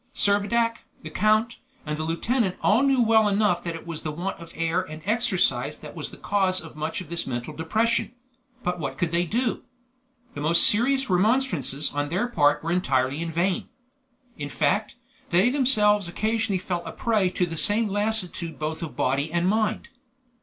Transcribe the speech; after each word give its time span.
Servadac, 0.15 0.77
the 1.03 1.11
count, 1.11 1.57
and 1.85 1.95
the 1.95 2.03
lieutenant 2.03 2.55
all 2.63 2.81
knew 2.81 3.03
well 3.03 3.27
enough 3.27 3.63
that 3.63 3.75
it 3.75 3.85
was 3.85 4.01
the 4.01 4.11
want 4.11 4.35
of 4.39 4.51
air 4.55 4.81
and 4.81 5.03
exercise 5.05 5.77
that 5.77 5.95
was 5.95 6.09
the 6.09 6.17
cause 6.17 6.59
of 6.59 6.75
much 6.75 7.01
of 7.01 7.09
this 7.09 7.27
mental 7.27 7.53
depression; 7.53 8.11
but 8.63 8.79
what 8.79 8.97
could 8.97 9.11
they 9.11 9.27
do? 9.27 9.61
The 10.33 10.41
most 10.41 10.65
serious 10.65 11.07
remonstrances 11.07 11.91
on 11.93 12.09
their 12.09 12.25
part 12.27 12.63
were 12.63 12.71
entirely 12.71 13.21
in 13.21 13.29
vain. 13.31 13.69
In 14.39 14.49
fact, 14.49 14.95
they 15.29 15.51
themselves 15.51 16.07
occasionally 16.07 16.57
fell 16.57 16.83
a 16.83 16.91
prey 16.91 17.29
to 17.29 17.45
the 17.45 17.55
same 17.55 17.87
lassitude 17.87 18.57
both 18.57 18.81
of 18.81 18.95
body 18.97 19.31
and 19.31 19.47
mind. 19.47 19.87